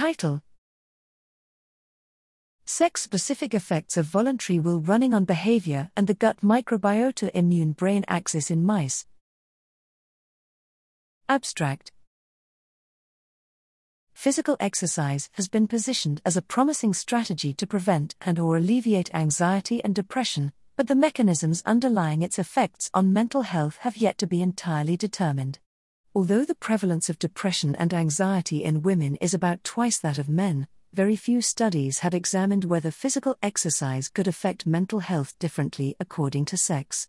Title 0.00 0.40
Sex 2.64 3.02
specific 3.02 3.52
effects 3.52 3.98
of 3.98 4.06
voluntary 4.06 4.58
wheel 4.58 4.80
running 4.80 5.12
on 5.12 5.26
behavior 5.26 5.90
and 5.94 6.06
the 6.06 6.14
gut 6.14 6.40
microbiota 6.40 7.30
immune 7.34 7.72
brain 7.72 8.06
axis 8.08 8.50
in 8.50 8.64
mice. 8.64 9.04
Abstract 11.28 11.92
Physical 14.14 14.56
exercise 14.58 15.28
has 15.32 15.48
been 15.48 15.68
positioned 15.68 16.22
as 16.24 16.34
a 16.34 16.40
promising 16.40 16.94
strategy 16.94 17.52
to 17.52 17.66
prevent 17.66 18.14
and 18.22 18.38
or 18.38 18.56
alleviate 18.56 19.14
anxiety 19.14 19.84
and 19.84 19.94
depression, 19.94 20.54
but 20.76 20.88
the 20.88 20.94
mechanisms 20.94 21.62
underlying 21.66 22.22
its 22.22 22.38
effects 22.38 22.88
on 22.94 23.12
mental 23.12 23.42
health 23.42 23.76
have 23.82 23.98
yet 23.98 24.16
to 24.16 24.26
be 24.26 24.40
entirely 24.40 24.96
determined. 24.96 25.58
Although 26.12 26.44
the 26.44 26.56
prevalence 26.56 27.08
of 27.08 27.20
depression 27.20 27.76
and 27.76 27.94
anxiety 27.94 28.64
in 28.64 28.82
women 28.82 29.14
is 29.16 29.32
about 29.32 29.62
twice 29.62 29.98
that 29.98 30.18
of 30.18 30.28
men, 30.28 30.66
very 30.92 31.14
few 31.14 31.40
studies 31.40 32.00
have 32.00 32.14
examined 32.14 32.64
whether 32.64 32.90
physical 32.90 33.36
exercise 33.44 34.08
could 34.08 34.26
affect 34.26 34.66
mental 34.66 34.98
health 34.98 35.38
differently 35.38 35.94
according 36.00 36.46
to 36.46 36.56
sex. 36.56 37.06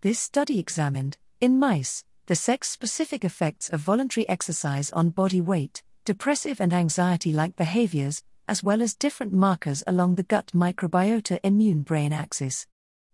This 0.00 0.18
study 0.18 0.58
examined, 0.58 1.16
in 1.40 1.60
mice, 1.60 2.04
the 2.26 2.34
sex 2.34 2.68
specific 2.68 3.24
effects 3.24 3.68
of 3.68 3.80
voluntary 3.80 4.28
exercise 4.28 4.90
on 4.90 5.10
body 5.10 5.40
weight, 5.40 5.84
depressive 6.04 6.60
and 6.60 6.72
anxiety 6.72 7.32
like 7.32 7.54
behaviors, 7.54 8.24
as 8.48 8.64
well 8.64 8.82
as 8.82 8.94
different 8.94 9.32
markers 9.32 9.84
along 9.86 10.16
the 10.16 10.24
gut 10.24 10.50
microbiota 10.52 11.38
immune 11.44 11.82
brain 11.82 12.12
axis. 12.12 12.66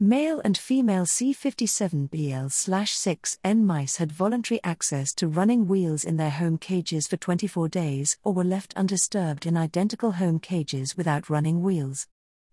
Male 0.00 0.40
and 0.44 0.56
female 0.56 1.06
C57BL/6N 1.06 3.62
mice 3.64 3.96
had 3.96 4.12
voluntary 4.12 4.60
access 4.62 5.12
to 5.14 5.26
running 5.26 5.66
wheels 5.66 6.04
in 6.04 6.16
their 6.16 6.30
home 6.30 6.56
cages 6.56 7.08
for 7.08 7.16
24 7.16 7.68
days 7.68 8.16
or 8.22 8.32
were 8.32 8.44
left 8.44 8.72
undisturbed 8.76 9.44
in 9.44 9.56
identical 9.56 10.12
home 10.12 10.38
cages 10.38 10.96
without 10.96 11.28
running 11.28 11.62
wheels. 11.62 12.06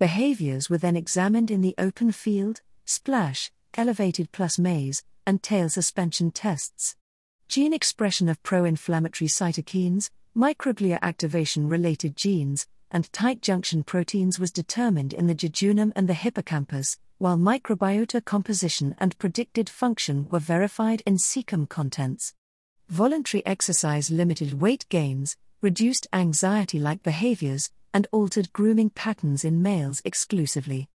Behaviors 0.00 0.68
were 0.68 0.78
then 0.78 0.96
examined 0.96 1.48
in 1.48 1.60
the 1.60 1.76
open 1.78 2.10
field, 2.10 2.60
splash, 2.84 3.52
elevated 3.74 4.32
plus 4.32 4.58
maze, 4.58 5.04
and 5.24 5.40
tail 5.40 5.68
suspension 5.68 6.32
tests. 6.32 6.96
Gene 7.46 7.72
expression 7.72 8.28
of 8.28 8.42
pro 8.42 8.64
inflammatory 8.64 9.28
cytokines, 9.28 10.10
microglia 10.36 10.98
activation 11.02 11.68
related 11.68 12.16
genes, 12.16 12.66
and 12.90 13.12
tight 13.12 13.42
junction 13.42 13.84
proteins 13.84 14.40
was 14.40 14.50
determined 14.50 15.12
in 15.12 15.28
the 15.28 15.36
jejunum 15.36 15.92
and 15.94 16.08
the 16.08 16.14
hippocampus, 16.14 16.96
while 17.18 17.36
microbiota 17.36 18.24
composition 18.24 18.94
and 18.98 19.18
predicted 19.18 19.68
function 19.68 20.28
were 20.30 20.38
verified 20.38 21.02
in 21.04 21.16
cecum 21.16 21.68
contents. 21.68 22.32
Voluntary 22.88 23.44
exercise 23.44 24.10
limited 24.10 24.60
weight 24.60 24.86
gains, 24.88 25.36
reduced 25.60 26.06
anxiety 26.12 26.78
like 26.78 27.02
behaviors, 27.02 27.70
and 27.92 28.06
altered 28.12 28.52
grooming 28.52 28.90
patterns 28.90 29.44
in 29.44 29.60
males 29.60 30.00
exclusively. 30.04 30.88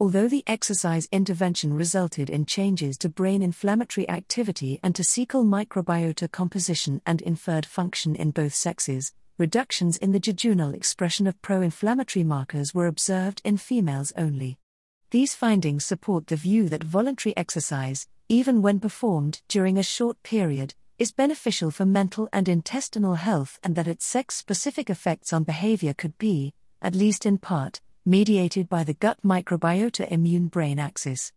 Although 0.00 0.28
the 0.28 0.44
exercise 0.46 1.08
intervention 1.12 1.74
resulted 1.74 2.30
in 2.30 2.46
changes 2.46 2.96
to 2.98 3.08
brain 3.10 3.42
inflammatory 3.42 4.08
activity 4.08 4.80
and 4.82 4.94
to 4.94 5.02
cecal 5.02 5.44
microbiota 5.44 6.30
composition 6.30 7.02
and 7.04 7.20
inferred 7.20 7.66
function 7.66 8.16
in 8.16 8.30
both 8.30 8.54
sexes, 8.54 9.12
reductions 9.36 9.98
in 9.98 10.12
the 10.12 10.20
jejunal 10.20 10.74
expression 10.74 11.26
of 11.26 11.40
pro 11.42 11.60
inflammatory 11.60 12.24
markers 12.24 12.74
were 12.74 12.86
observed 12.86 13.42
in 13.44 13.58
females 13.58 14.12
only. 14.16 14.58
These 15.10 15.36
findings 15.36 15.84
support 15.84 16.26
the 16.26 16.34
view 16.34 16.68
that 16.68 16.82
voluntary 16.82 17.36
exercise, 17.36 18.08
even 18.28 18.60
when 18.60 18.80
performed 18.80 19.40
during 19.46 19.78
a 19.78 19.82
short 19.82 20.20
period, 20.24 20.74
is 20.98 21.12
beneficial 21.12 21.70
for 21.70 21.86
mental 21.86 22.28
and 22.32 22.48
intestinal 22.48 23.14
health 23.14 23.60
and 23.62 23.76
that 23.76 23.86
its 23.86 24.04
sex 24.04 24.34
specific 24.34 24.90
effects 24.90 25.32
on 25.32 25.44
behavior 25.44 25.94
could 25.94 26.18
be, 26.18 26.54
at 26.82 26.96
least 26.96 27.24
in 27.24 27.38
part, 27.38 27.80
mediated 28.04 28.68
by 28.68 28.82
the 28.82 28.94
gut 28.94 29.18
microbiota 29.24 30.10
immune 30.10 30.48
brain 30.48 30.80
axis. 30.80 31.32